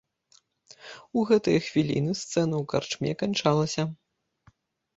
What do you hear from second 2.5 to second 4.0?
ў карчме канчалася.